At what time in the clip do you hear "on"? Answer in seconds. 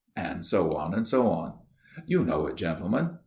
0.75-0.95, 1.29-1.59